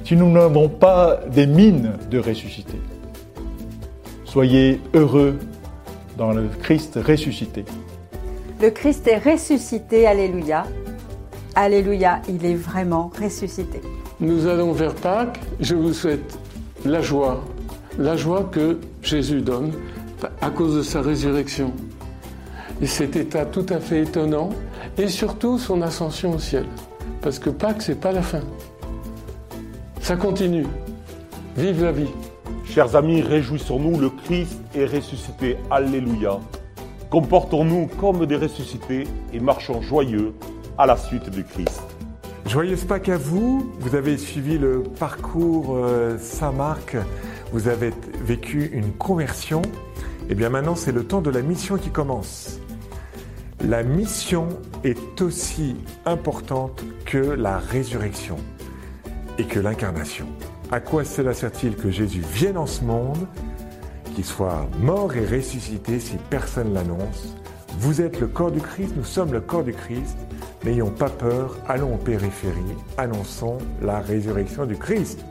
si 0.04 0.16
nous 0.16 0.30
n'avons 0.30 0.68
pas 0.68 1.20
des 1.32 1.46
mines 1.46 1.92
de 2.10 2.18
ressuscité. 2.18 2.76
Soyez 4.24 4.80
heureux 4.94 5.38
dans 6.18 6.32
le 6.32 6.48
Christ 6.62 6.98
ressuscité. 7.02 7.64
Le 8.60 8.70
Christ 8.70 9.08
est 9.08 9.18
ressuscité, 9.18 10.06
Alléluia. 10.06 10.64
Alléluia, 11.54 12.20
il 12.28 12.44
est 12.46 12.54
vraiment 12.54 13.10
ressuscité. 13.20 13.80
Nous 14.20 14.46
allons 14.46 14.72
vers 14.72 14.94
Pâques. 14.94 15.40
Je 15.58 15.74
vous 15.74 15.92
souhaite 15.92 16.38
la 16.84 17.00
joie, 17.00 17.42
la 17.98 18.16
joie 18.16 18.48
que 18.50 18.78
Jésus 19.02 19.40
donne 19.40 19.72
à 20.40 20.50
cause 20.50 20.76
de 20.76 20.82
sa 20.82 21.00
résurrection. 21.00 21.72
Et 22.80 22.86
cet 22.86 23.16
état 23.16 23.44
tout 23.44 23.66
à 23.68 23.78
fait 23.78 24.02
étonnant, 24.02 24.50
et 24.98 25.08
surtout 25.08 25.58
son 25.58 25.82
ascension 25.82 26.32
au 26.32 26.38
ciel. 26.38 26.66
Parce 27.20 27.38
que 27.38 27.50
Pâques, 27.50 27.82
c'est 27.82 28.00
pas 28.00 28.12
la 28.12 28.22
fin. 28.22 28.40
Ça 30.00 30.16
continue. 30.16 30.66
Vive 31.56 31.84
la 31.84 31.92
vie. 31.92 32.10
Chers 32.64 32.96
amis, 32.96 33.22
réjouissons-nous, 33.22 34.00
le 34.00 34.10
Christ 34.10 34.60
est 34.74 34.86
ressuscité. 34.86 35.56
Alléluia. 35.70 36.40
Comportons-nous 37.10 37.88
comme 38.00 38.26
des 38.26 38.36
ressuscités 38.36 39.04
et 39.32 39.38
marchons 39.38 39.82
joyeux 39.82 40.32
à 40.78 40.86
la 40.86 40.96
suite 40.96 41.28
du 41.30 41.44
Christ. 41.44 41.82
Joyeuse 42.46 42.84
Pâques 42.84 43.10
à 43.10 43.16
vous. 43.16 43.70
Vous 43.78 43.94
avez 43.94 44.16
suivi 44.16 44.58
le 44.58 44.82
parcours 44.82 45.76
euh, 45.76 46.16
Saint-Marc. 46.18 46.96
Vous 47.52 47.68
avez 47.68 47.92
vécu 48.24 48.70
une 48.72 48.92
conversion. 48.92 49.60
Et 49.62 50.30
eh 50.30 50.34
bien 50.34 50.48
maintenant, 50.48 50.74
c'est 50.74 50.92
le 50.92 51.04
temps 51.04 51.20
de 51.20 51.30
la 51.30 51.42
mission 51.42 51.76
qui 51.76 51.90
commence. 51.90 52.58
La 53.60 53.82
mission 53.82 54.48
est 54.84 55.20
aussi 55.20 55.76
importante 56.06 56.82
que 57.04 57.18
la 57.18 57.58
résurrection 57.58 58.36
et 59.38 59.44
que 59.44 59.60
l'incarnation. 59.60 60.26
À 60.70 60.80
quoi 60.80 61.04
cela 61.04 61.34
sert-il 61.34 61.76
que 61.76 61.90
Jésus 61.90 62.22
vienne 62.32 62.56
en 62.56 62.66
ce 62.66 62.82
monde 62.82 63.26
qu'il 64.14 64.24
soit 64.24 64.66
mort 64.80 65.14
et 65.14 65.26
ressuscité 65.26 66.00
si 66.00 66.16
personne 66.30 66.72
l'annonce? 66.72 67.36
Vous 67.78 68.00
êtes 68.00 68.20
le 68.20 68.28
corps 68.28 68.50
du 68.50 68.60
Christ, 68.60 68.94
nous 68.96 69.04
sommes 69.04 69.32
le 69.32 69.40
corps 69.40 69.64
du 69.64 69.74
Christ. 69.74 70.16
N'ayons 70.64 70.90
pas 70.90 71.10
peur, 71.10 71.58
allons 71.68 71.94
aux 71.94 71.98
périphéries, 71.98 72.76
annonçons 72.96 73.58
la 73.82 74.00
résurrection 74.00 74.64
du 74.64 74.76
Christ. 74.76 75.24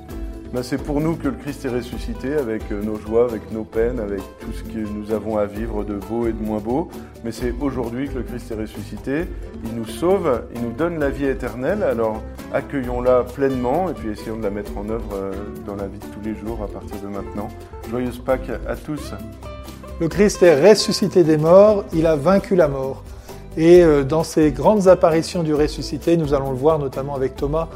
Ben, 0.53 0.63
c'est 0.63 0.77
pour 0.77 0.99
nous 0.99 1.15
que 1.15 1.29
le 1.29 1.35
Christ 1.35 1.63
est 1.63 1.69
ressuscité, 1.69 2.33
avec 2.33 2.63
euh, 2.73 2.83
nos 2.83 2.97
joies, 2.97 3.23
avec 3.23 3.53
nos 3.53 3.63
peines, 3.63 4.01
avec 4.01 4.19
tout 4.41 4.51
ce 4.51 4.63
que 4.63 4.79
nous 4.79 5.13
avons 5.13 5.37
à 5.37 5.45
vivre 5.45 5.85
de 5.85 5.93
beau 5.93 6.27
et 6.27 6.33
de 6.33 6.43
moins 6.43 6.59
beau. 6.59 6.89
Mais 7.23 7.31
c'est 7.31 7.53
aujourd'hui 7.61 8.09
que 8.09 8.15
le 8.15 8.23
Christ 8.23 8.51
est 8.51 8.55
ressuscité. 8.55 9.27
Il 9.63 9.75
nous 9.75 9.85
sauve, 9.85 10.43
il 10.53 10.61
nous 10.61 10.73
donne 10.73 10.99
la 10.99 11.09
vie 11.09 11.25
éternelle. 11.25 11.83
Alors 11.83 12.21
accueillons-la 12.53 13.23
pleinement 13.23 13.89
et 13.89 13.93
puis 13.93 14.09
essayons 14.09 14.35
de 14.35 14.43
la 14.43 14.49
mettre 14.49 14.77
en 14.77 14.89
œuvre 14.89 15.13
euh, 15.13 15.31
dans 15.65 15.75
la 15.75 15.87
vie 15.87 15.99
de 15.99 16.05
tous 16.05 16.21
les 16.21 16.35
jours 16.35 16.59
à 16.61 16.67
partir 16.67 16.97
de 17.01 17.07
maintenant. 17.07 17.47
Joyeuse 17.89 18.19
Pâques 18.19 18.51
à 18.67 18.75
tous. 18.75 19.13
Le 20.01 20.09
Christ 20.09 20.43
est 20.43 20.69
ressuscité 20.69 21.23
des 21.23 21.37
morts, 21.37 21.85
il 21.93 22.05
a 22.05 22.17
vaincu 22.17 22.57
la 22.57 22.67
mort. 22.67 23.03
Et 23.55 23.83
euh, 23.83 24.03
dans 24.03 24.23
ces 24.23 24.51
grandes 24.51 24.89
apparitions 24.89 25.43
du 25.43 25.53
ressuscité, 25.53 26.17
nous 26.17 26.33
allons 26.33 26.51
le 26.51 26.57
voir 26.57 26.77
notamment 26.77 27.15
avec 27.15 27.35
Thomas, 27.35 27.69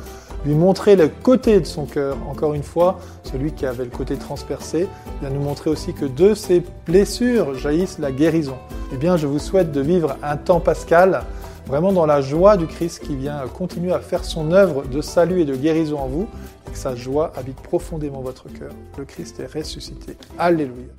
lui 0.46 0.54
montrer 0.54 0.96
le 0.96 1.08
côté 1.08 1.60
de 1.60 1.66
son 1.66 1.86
cœur. 1.86 2.18
Encore 2.30 2.54
une 2.54 2.64
fois, 2.64 3.00
celui 3.24 3.52
qui 3.52 3.66
avait 3.66 3.86
le 3.86 3.90
côté 3.90 4.16
transpercé, 4.16 4.88
vient 5.22 5.30
nous 5.30 5.42
montrer 5.42 5.70
aussi 5.70 5.94
que 5.94 6.06
de 6.06 6.34
ses 6.34 6.64
blessures 6.86 7.56
jaillissent 7.58 8.00
la 8.00 8.12
guérison. 8.12 8.58
Eh 8.94 8.98
bien, 8.98 9.18
je 9.18 9.28
vous 9.28 9.40
souhaite 9.40 9.72
de 9.72 9.82
vivre 9.82 10.18
un 10.24 10.38
temps 10.38 10.60
pascal 10.60 11.24
vraiment 11.68 11.92
dans 11.92 12.06
la 12.06 12.22
joie 12.22 12.58
du 12.58 12.68
Christ 12.68 13.04
qui 13.06 13.16
vient 13.16 13.44
continuer 13.54 13.92
à 13.92 14.00
faire 14.00 14.24
son 14.24 14.52
œuvre 14.52 14.84
de 14.84 15.02
salut 15.02 15.42
et 15.42 15.46
de 15.46 15.56
guérison 15.56 16.00
en 16.00 16.08
vous, 16.08 16.28
et 16.68 16.72
que 16.72 16.78
sa 16.78 16.96
joie 16.96 17.34
habite 17.36 17.60
profondément 17.60 18.22
votre 18.22 18.50
cœur. 18.50 18.72
Le 18.98 19.06
Christ 19.06 19.40
est 19.40 19.52
ressuscité. 19.52 20.16
Alléluia. 20.38 20.94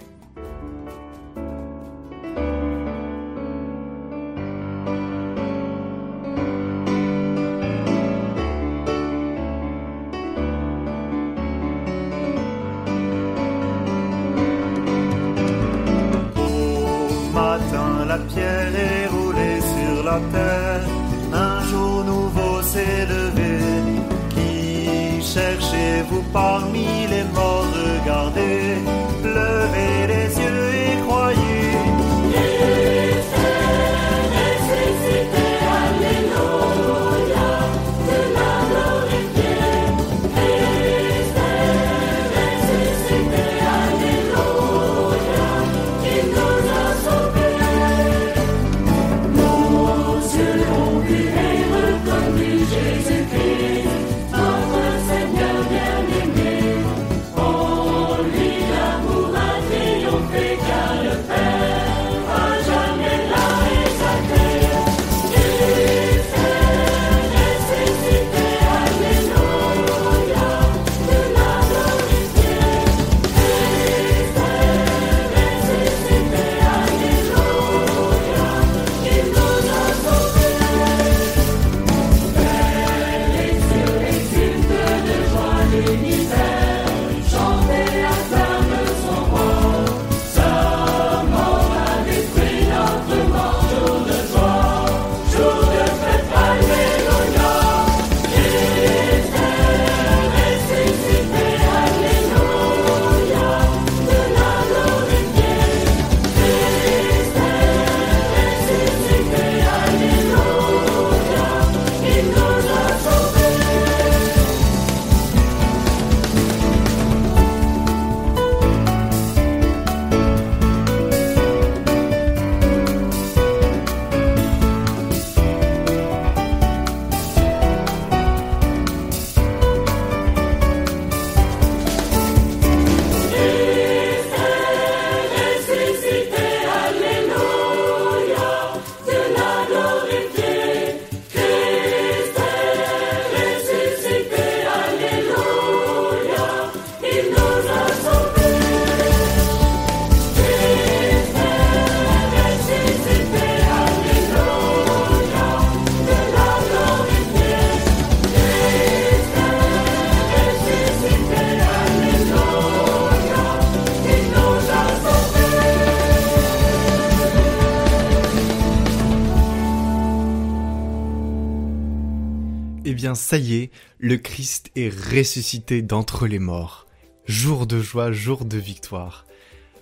Ça 173.27 173.39
y 173.39 173.57
est, 173.57 173.71
le 173.99 174.19
Christ 174.19 174.71
est 174.77 174.89
ressuscité 174.89 175.83
d'entre 175.83 176.29
les 176.29 176.39
morts. 176.39 176.87
Jour 177.25 177.67
de 177.67 177.81
joie, 177.81 178.13
jour 178.13 178.45
de 178.45 178.57
victoire. 178.57 179.27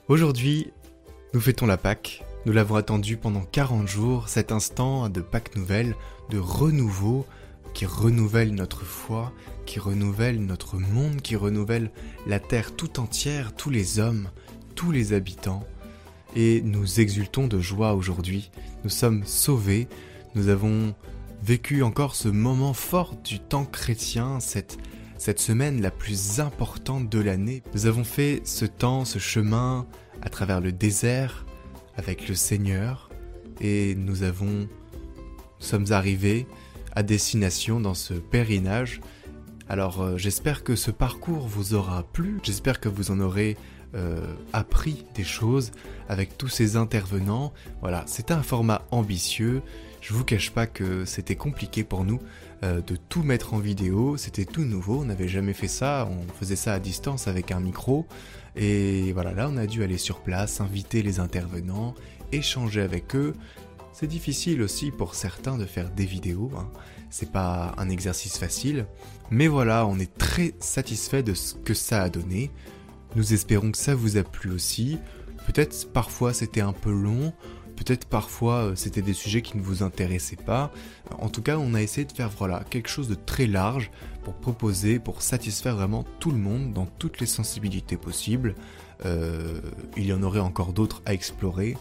Aujourd'hui, 0.08 0.72
nous 1.34 1.40
fêtons 1.40 1.66
la 1.66 1.76
Pâque. 1.76 2.24
Nous 2.46 2.54
l'avons 2.54 2.76
attendu 2.76 3.18
pendant 3.18 3.42
40 3.42 3.86
jours, 3.86 4.30
cet 4.30 4.50
instant 4.50 5.10
de 5.10 5.20
Pâque 5.20 5.56
nouvelle, 5.56 5.94
de 6.30 6.38
renouveau, 6.38 7.26
qui 7.74 7.84
renouvelle 7.84 8.54
notre 8.54 8.82
foi, 8.82 9.30
qui 9.66 9.78
renouvelle 9.78 10.40
notre 10.40 10.78
monde, 10.78 11.20
qui 11.20 11.36
renouvelle 11.36 11.90
la 12.26 12.40
terre 12.40 12.74
tout 12.74 12.98
entière, 12.98 13.54
tous 13.54 13.68
les 13.68 13.98
hommes, 13.98 14.30
tous 14.74 14.90
les 14.90 15.12
habitants. 15.12 15.66
Et 16.34 16.62
nous 16.62 16.98
exultons 16.98 17.46
de 17.46 17.60
joie 17.60 17.92
aujourd'hui. 17.92 18.50
Nous 18.84 18.90
sommes 18.90 19.22
sauvés, 19.26 19.86
nous 20.34 20.48
avons 20.48 20.94
vécu 21.44 21.82
encore 21.82 22.14
ce 22.14 22.28
moment 22.28 22.72
fort 22.72 23.16
du 23.22 23.38
temps 23.38 23.66
chrétien, 23.66 24.40
cette, 24.40 24.78
cette 25.18 25.40
semaine 25.40 25.82
la 25.82 25.90
plus 25.90 26.40
importante 26.40 27.10
de 27.10 27.18
l'année. 27.20 27.62
Nous 27.74 27.84
avons 27.84 28.04
fait 28.04 28.40
ce 28.44 28.64
temps, 28.64 29.04
ce 29.04 29.18
chemin 29.18 29.86
à 30.22 30.30
travers 30.30 30.62
le 30.62 30.72
désert 30.72 31.44
avec 31.98 32.28
le 32.28 32.34
Seigneur 32.34 33.10
et 33.60 33.94
nous 33.94 34.22
avons 34.22 34.46
nous 34.46 35.66
sommes 35.70 35.92
arrivés 35.92 36.46
à 36.96 37.02
destination 37.02 37.78
dans 37.78 37.94
ce 37.94 38.14
pèlerinage. 38.14 39.02
Alors 39.68 40.00
euh, 40.00 40.16
j'espère 40.16 40.64
que 40.64 40.76
ce 40.76 40.90
parcours 40.90 41.46
vous 41.46 41.74
aura 41.74 42.04
plu, 42.04 42.38
j'espère 42.42 42.80
que 42.80 42.88
vous 42.88 43.10
en 43.10 43.20
aurez 43.20 43.58
euh, 43.94 44.18
appris 44.52 45.04
des 45.14 45.24
choses 45.24 45.72
avec 46.08 46.36
tous 46.36 46.48
ces 46.48 46.76
intervenants. 46.76 47.52
Voilà, 47.80 48.02
c'était 48.06 48.34
un 48.34 48.42
format 48.42 48.82
ambitieux. 48.90 49.62
Je 50.04 50.12
vous 50.12 50.22
cache 50.22 50.50
pas 50.50 50.66
que 50.66 51.06
c'était 51.06 51.34
compliqué 51.34 51.82
pour 51.82 52.04
nous 52.04 52.20
euh, 52.62 52.82
de 52.82 52.94
tout 52.94 53.22
mettre 53.22 53.54
en 53.54 53.58
vidéo. 53.58 54.18
C'était 54.18 54.44
tout 54.44 54.64
nouveau, 54.66 55.00
on 55.00 55.06
n'avait 55.06 55.28
jamais 55.28 55.54
fait 55.54 55.66
ça. 55.66 56.06
On 56.10 56.30
faisait 56.30 56.56
ça 56.56 56.74
à 56.74 56.78
distance 56.78 57.26
avec 57.26 57.50
un 57.52 57.60
micro. 57.60 58.06
Et 58.54 59.14
voilà, 59.14 59.32
là 59.32 59.48
on 59.50 59.56
a 59.56 59.66
dû 59.66 59.82
aller 59.82 59.96
sur 59.96 60.20
place, 60.20 60.60
inviter 60.60 61.00
les 61.00 61.20
intervenants, 61.20 61.94
échanger 62.32 62.82
avec 62.82 63.16
eux. 63.16 63.32
C'est 63.94 64.06
difficile 64.06 64.60
aussi 64.60 64.90
pour 64.90 65.14
certains 65.14 65.56
de 65.56 65.64
faire 65.64 65.88
des 65.88 66.04
vidéos. 66.04 66.50
Hein. 66.54 66.68
C'est 67.08 67.32
pas 67.32 67.74
un 67.78 67.88
exercice 67.88 68.36
facile. 68.36 68.84
Mais 69.30 69.46
voilà, 69.46 69.86
on 69.86 69.98
est 69.98 70.18
très 70.18 70.52
satisfait 70.60 71.22
de 71.22 71.32
ce 71.32 71.54
que 71.54 71.72
ça 71.72 72.02
a 72.02 72.10
donné. 72.10 72.50
Nous 73.16 73.32
espérons 73.32 73.70
que 73.70 73.78
ça 73.78 73.94
vous 73.94 74.18
a 74.18 74.22
plu 74.22 74.50
aussi. 74.50 74.98
Peut-être 75.46 75.90
parfois 75.94 76.34
c'était 76.34 76.60
un 76.60 76.74
peu 76.74 76.92
long, 76.92 77.32
peut-être 77.76 78.06
parfois 78.06 78.54
euh, 78.54 78.74
c'était 78.74 79.02
des 79.02 79.12
sujets 79.12 79.42
qui 79.42 79.56
ne 79.56 79.62
vous 79.62 79.82
intéressaient 79.82 80.36
pas. 80.36 80.72
En 81.18 81.28
tout 81.28 81.42
cas, 81.42 81.58
on 81.58 81.74
a 81.74 81.82
essayé 81.82 82.06
de 82.06 82.12
faire 82.12 82.30
voilà, 82.30 82.64
quelque 82.70 82.88
chose 82.88 83.08
de 83.08 83.14
très 83.14 83.46
large 83.46 83.90
pour 84.22 84.34
proposer, 84.34 84.98
pour 84.98 85.22
satisfaire 85.22 85.76
vraiment 85.76 86.04
tout 86.18 86.30
le 86.30 86.38
monde 86.38 86.72
dans 86.72 86.86
toutes 86.86 87.20
les 87.20 87.26
sensibilités 87.26 87.96
possibles. 87.96 88.54
Euh, 89.04 89.60
il 89.96 90.06
y 90.06 90.12
en 90.12 90.22
aurait 90.22 90.40
encore 90.40 90.72
d'autres 90.72 91.02
à 91.06 91.14
explorer. 91.14 91.76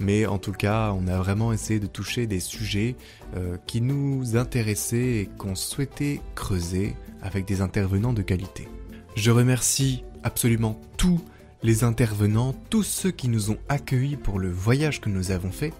Mais 0.00 0.26
en 0.26 0.38
tout 0.38 0.52
cas, 0.52 0.92
on 0.92 1.06
a 1.06 1.18
vraiment 1.18 1.52
essayé 1.52 1.78
de 1.78 1.86
toucher 1.86 2.26
des 2.26 2.40
sujets 2.40 2.96
euh, 3.36 3.56
qui 3.66 3.80
nous 3.80 4.36
intéressaient 4.36 5.20
et 5.20 5.30
qu'on 5.38 5.54
souhaitait 5.54 6.20
creuser 6.34 6.96
avec 7.22 7.44
des 7.44 7.60
intervenants 7.60 8.12
de 8.12 8.22
qualité. 8.22 8.68
Je 9.14 9.30
remercie 9.30 10.02
absolument 10.24 10.80
tous 10.96 11.20
les 11.64 11.82
intervenants, 11.82 12.54
tous 12.68 12.82
ceux 12.82 13.10
qui 13.10 13.26
nous 13.28 13.50
ont 13.50 13.56
accueillis 13.70 14.18
pour 14.18 14.38
le 14.38 14.50
voyage 14.50 15.00
que 15.00 15.08
nous 15.08 15.30
avons 15.30 15.50
fait. 15.50 15.72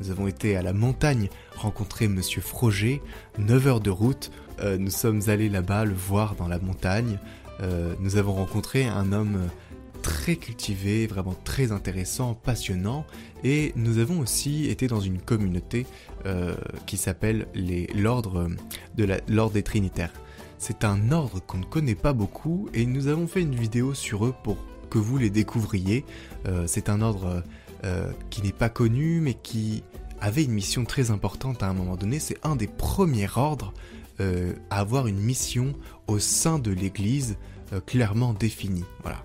Nous 0.00 0.12
avons 0.12 0.28
été 0.28 0.56
à 0.56 0.62
la 0.62 0.72
montagne 0.72 1.28
rencontrer 1.56 2.06
Monsieur 2.06 2.40
Froger, 2.40 3.02
9 3.38 3.66
heures 3.66 3.80
de 3.80 3.90
route. 3.90 4.30
Euh, 4.60 4.78
nous 4.78 4.90
sommes 4.90 5.22
allés 5.26 5.48
là-bas 5.48 5.84
le 5.84 5.94
voir 5.94 6.36
dans 6.36 6.46
la 6.46 6.60
montagne. 6.60 7.18
Euh, 7.60 7.92
nous 7.98 8.16
avons 8.16 8.34
rencontré 8.34 8.86
un 8.86 9.12
homme 9.12 9.48
très 10.00 10.36
cultivé, 10.36 11.08
vraiment 11.08 11.34
très 11.42 11.72
intéressant, 11.72 12.34
passionnant. 12.34 13.04
Et 13.42 13.72
nous 13.74 13.98
avons 13.98 14.20
aussi 14.20 14.68
été 14.68 14.86
dans 14.86 15.00
une 15.00 15.20
communauté 15.20 15.86
euh, 16.24 16.54
qui 16.86 16.96
s'appelle 16.96 17.48
l'ordre 17.96 18.48
de 18.96 19.48
des 19.52 19.62
Trinitaires. 19.64 20.12
C'est 20.58 20.84
un 20.84 21.10
ordre 21.10 21.40
qu'on 21.44 21.58
ne 21.58 21.64
connaît 21.64 21.96
pas 21.96 22.12
beaucoup 22.12 22.68
et 22.74 22.86
nous 22.86 23.08
avons 23.08 23.26
fait 23.26 23.42
une 23.42 23.56
vidéo 23.56 23.92
sur 23.94 24.24
eux 24.24 24.34
pour 24.44 24.56
que 24.92 24.98
vous 24.98 25.16
les 25.16 25.30
découvriez. 25.30 26.04
Euh, 26.46 26.64
c'est 26.66 26.90
un 26.90 27.00
ordre 27.00 27.42
euh, 27.84 28.12
qui 28.28 28.42
n'est 28.42 28.52
pas 28.52 28.68
connu 28.68 29.20
mais 29.20 29.32
qui 29.32 29.82
avait 30.20 30.44
une 30.44 30.52
mission 30.52 30.84
très 30.84 31.10
importante 31.10 31.62
à 31.62 31.68
un 31.68 31.72
moment 31.72 31.96
donné. 31.96 32.18
C'est 32.18 32.36
un 32.42 32.56
des 32.56 32.66
premiers 32.66 33.28
ordres 33.34 33.72
euh, 34.20 34.52
à 34.68 34.80
avoir 34.80 35.06
une 35.06 35.18
mission 35.18 35.72
au 36.08 36.18
sein 36.18 36.58
de 36.58 36.70
l'Église 36.70 37.38
clairement 37.86 38.34
définie. 38.34 38.84
Voilà. 39.00 39.24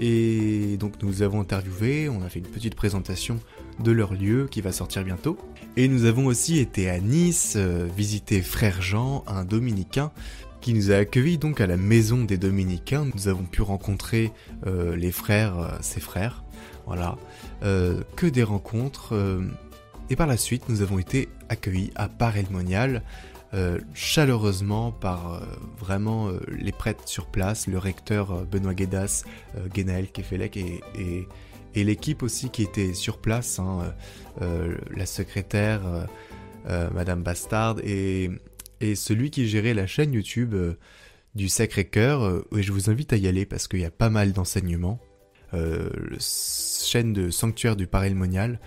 Et 0.00 0.76
donc 0.78 1.00
nous 1.00 1.22
avons 1.22 1.40
interviewé, 1.40 2.08
on 2.08 2.22
a 2.22 2.28
fait 2.28 2.40
une 2.40 2.48
petite 2.48 2.74
présentation 2.74 3.38
de 3.78 3.92
leur 3.92 4.14
lieu 4.14 4.48
qui 4.50 4.60
va 4.60 4.72
sortir 4.72 5.04
bientôt. 5.04 5.38
Et 5.76 5.86
nous 5.86 6.04
avons 6.04 6.26
aussi 6.26 6.58
été 6.58 6.90
à 6.90 6.98
Nice, 6.98 7.56
visiter 7.96 8.42
Frère 8.42 8.82
Jean, 8.82 9.22
un 9.28 9.44
dominicain 9.44 10.10
qui 10.64 10.72
nous 10.72 10.90
a 10.92 10.96
accueillis 10.96 11.36
donc 11.36 11.60
à 11.60 11.66
la 11.66 11.76
maison 11.76 12.24
des 12.24 12.38
dominicains. 12.38 13.06
Nous 13.14 13.28
avons 13.28 13.44
pu 13.44 13.60
rencontrer 13.60 14.32
euh, 14.66 14.96
les 14.96 15.12
frères, 15.12 15.58
euh, 15.58 15.68
ses 15.82 16.00
frères, 16.00 16.42
voilà, 16.86 17.18
euh, 17.64 18.00
que 18.16 18.24
des 18.24 18.42
rencontres. 18.42 19.12
et 20.08 20.16
par 20.16 20.26
la 20.26 20.38
suite, 20.38 20.70
nous 20.70 20.80
avons 20.80 20.98
été 20.98 21.28
accueillis 21.50 21.90
à 21.96 22.08
Paray-le-Monial, 22.08 23.02
chaleureusement 23.92 24.90
par 24.90 25.42
vraiment 25.78 26.30
les 26.48 26.72
prêtres 26.72 27.06
sur 27.06 27.26
place, 27.26 27.66
le 27.66 27.76
recteur 27.78 28.46
Benoît 28.46 28.74
Guédas, 28.74 29.24
Genaël 29.76 30.10
Kefelec 30.10 30.56
et, 30.56 30.80
et, 31.74 31.84
l'équipe 31.84 32.22
aussi 32.22 32.48
qui 32.48 32.62
était 32.62 32.94
sur 32.94 33.18
place, 33.18 33.58
hein, 33.58 33.94
la 34.40 35.06
secrétaire 35.06 35.82
Madame 36.92 37.22
Bastard 37.22 37.76
et 37.84 38.30
celui 38.94 39.30
qui 39.30 39.48
gérait 39.48 39.74
la 39.74 39.86
chaîne 39.86 40.12
YouTube 40.12 40.54
euh, 40.54 40.74
du 41.34 41.48
Sacré-Cœur, 41.48 42.22
euh, 42.22 42.46
et 42.56 42.62
je 42.62 42.72
vous 42.72 42.90
invite 42.90 43.12
à 43.12 43.16
y 43.16 43.26
aller 43.26 43.46
parce 43.46 43.66
qu'il 43.66 43.80
y 43.80 43.84
a 43.84 43.90
pas 43.90 44.10
mal 44.10 44.32
d'enseignements. 44.32 45.00
Euh, 45.54 45.88
chaîne 46.18 47.12
de 47.12 47.30
Sanctuaire 47.30 47.76
du 47.76 47.86
Paray-le-Monial. 47.86 48.60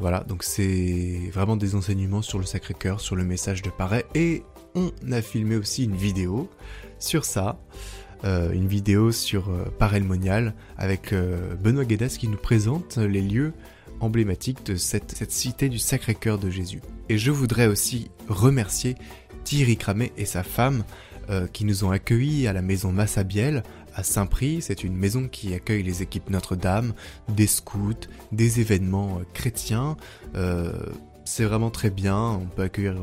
voilà, 0.00 0.20
donc 0.20 0.44
c'est 0.44 1.30
vraiment 1.32 1.56
des 1.56 1.74
enseignements 1.74 2.22
sur 2.22 2.38
le 2.38 2.44
Sacré-Cœur, 2.44 3.00
sur 3.00 3.16
le 3.16 3.24
message 3.24 3.62
de 3.62 3.70
Paray. 3.70 4.04
Et 4.14 4.42
on 4.74 4.90
a 5.12 5.20
filmé 5.20 5.56
aussi 5.56 5.84
une 5.84 5.96
vidéo 5.96 6.48
sur 6.98 7.24
ça. 7.24 7.58
une 8.24 8.66
vidéo 8.66 9.12
sur 9.12 9.50
Paray-le-Monial 9.78 10.54
avec 10.78 11.12
Benoît 11.62 11.84
Guédas 11.84 12.16
qui 12.18 12.28
nous 12.28 12.38
présente 12.38 12.96
les 12.96 13.22
lieux 13.22 13.52
emblématiques 14.00 14.64
de 14.64 14.76
cette, 14.76 15.12
cette 15.12 15.32
cité 15.32 15.68
du 15.68 15.78
Sacré-Cœur 15.78 16.38
de 16.38 16.50
Jésus. 16.50 16.80
Et 17.08 17.18
je 17.18 17.30
voudrais 17.30 17.66
aussi 17.66 18.10
remercier 18.28 18.96
Thierry 19.44 19.76
Cramet 19.76 20.12
et 20.16 20.24
sa 20.24 20.42
femme 20.42 20.84
euh, 21.30 21.46
qui 21.46 21.64
nous 21.64 21.84
ont 21.84 21.90
accueillis 21.90 22.46
à 22.46 22.52
la 22.52 22.62
maison 22.62 22.92
Massabielle 22.92 23.62
à 23.94 24.02
Saint-Prix. 24.02 24.60
C'est 24.60 24.84
une 24.84 24.96
maison 24.96 25.28
qui 25.28 25.54
accueille 25.54 25.82
les 25.82 26.02
équipes 26.02 26.28
Notre-Dame, 26.28 26.92
des 27.28 27.46
scouts, 27.46 28.08
des 28.32 28.60
événements 28.60 29.18
euh, 29.18 29.24
chrétiens. 29.32 29.96
Euh, 30.34 30.72
c'est 31.24 31.44
vraiment 31.44 31.70
très 31.70 31.90
bien. 31.90 32.18
On 32.18 32.46
peut 32.46 32.62
accueillir 32.62 32.96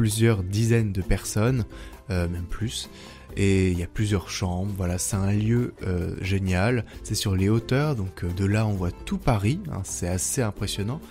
plusieurs 0.00 0.42
dizaines 0.42 0.92
de 0.92 1.02
personnes, 1.02 1.66
même 2.08 2.46
plus. 2.48 2.88
Et 3.36 3.70
il 3.70 3.78
y 3.78 3.82
a 3.82 3.86
plusieurs 3.86 4.30
chambres, 4.30 4.72
voilà, 4.74 4.96
c'est 4.96 5.16
un 5.16 5.30
lieu 5.30 5.74
génial. 6.22 6.86
C'est 7.02 7.14
sur 7.14 7.36
les 7.36 7.50
hauteurs, 7.50 7.96
donc 7.96 8.24
de 8.24 8.44
là 8.46 8.66
on 8.66 8.72
voit 8.72 8.92
tout 8.92 9.18
Paris, 9.18 9.60
hein, 9.70 9.82
c'est 9.84 10.08
assez 10.08 10.40
impressionnant. 10.40 11.02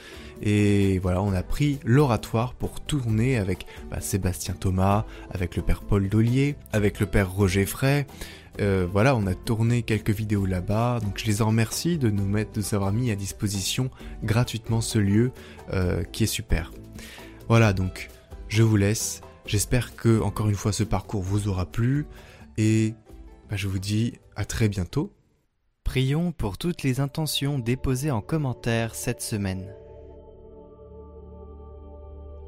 Et 0.41 0.97
voilà, 1.04 1.21
on 1.21 1.34
a 1.34 1.43
pris 1.43 1.78
l'oratoire 1.86 2.56
pour 2.56 2.82
tourner 2.82 3.38
avec 3.38 3.67
bah, 3.91 4.02
Sébastien 4.02 4.56
Thomas, 4.60 5.06
avec 5.30 5.56
le 5.56 5.62
père 5.62 5.82
Paul 5.82 6.10
Dollier, 6.10 6.56
avec 6.73 6.99
le 6.99 7.06
père 7.06 7.32
Roger. 7.32 7.67
Euh, 8.60 8.88
voilà, 8.91 9.15
on 9.15 9.28
a 9.28 9.36
tourné 9.36 9.84
quelques 9.84 10.10
vidéos 10.10 10.47
là-bas, 10.47 10.99
donc 11.02 11.19
je 11.19 11.25
les 11.25 11.41
en 11.41 11.47
remercie 11.47 11.99
de 11.99 12.10
nous 12.10 12.25
mettre, 12.25 12.54
de 12.54 12.62
s'avoir 12.62 12.91
mis 12.91 13.12
à 13.12 13.15
disposition 13.15 13.91
gratuitement 14.23 14.82
ce 14.82 14.97
lieu 14.97 15.32
euh, 15.73 16.04
qui 16.04 16.23
est 16.23 16.28
super. 16.28 16.71
Voilà, 17.47 17.73
donc 17.73 18.10
je 18.50 18.64
vous 18.64 18.76
laisse. 18.76 19.22
J'espère 19.46 19.96
que 19.96 20.22
encore 20.22 20.50
une 20.50 20.56
fois 20.56 20.74
ce 20.74 20.84
parcours 20.84 21.22
vous 21.22 21.48
aura 21.48 21.66
plu 21.66 22.06
et 22.58 22.94
bah, 23.50 23.56
je 23.56 23.68
vous 23.68 23.80
dis 23.80 24.14
à 24.36 24.46
très 24.46 24.68
bientôt. 24.68 25.14
Prions 25.84 26.32
pour 26.32 26.58
toutes 26.58 26.84
les 26.84 27.00
intentions 27.00 27.58
déposées 27.58 28.12
en 28.12 28.22
commentaire 28.22 28.94
cette 28.94 29.22
semaine. 29.22 29.74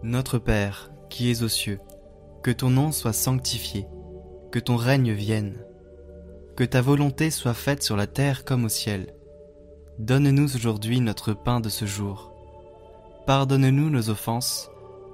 Notre 0.03 0.37
Père, 0.37 0.91
qui 1.09 1.31
es 1.31 1.43
aux 1.43 1.47
cieux, 1.47 1.79
que 2.43 2.51
ton 2.51 2.69
nom 2.69 2.91
soit 2.91 3.13
sanctifié, 3.13 3.87
que 4.51 4.59
ton 4.59 4.75
règne 4.75 5.11
vienne, 5.11 5.63
que 6.55 6.63
ta 6.63 6.81
volonté 6.81 7.31
soit 7.31 7.53
faite 7.53 7.83
sur 7.83 7.95
la 7.95 8.07
terre 8.07 8.45
comme 8.45 8.65
au 8.65 8.69
ciel. 8.69 9.15
Donne-nous 9.99 10.55
aujourd'hui 10.55 10.99
notre 10.99 11.33
pain 11.33 11.59
de 11.59 11.69
ce 11.69 11.85
jour. 11.85 12.33
Pardonne-nous 13.25 13.89
nos 13.89 14.09
offenses, 14.09 14.71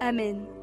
Amen. 0.00 0.55